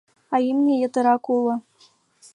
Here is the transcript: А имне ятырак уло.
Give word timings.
А 0.33 0.35
имне 0.49 0.75
ятырак 0.87 1.25
уло. 1.35 1.55